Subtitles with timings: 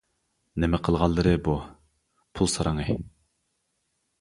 [0.63, 1.53] —نېمە قىلغانلىرى بۇ.
[2.41, 2.97] پۇل سارىڭى!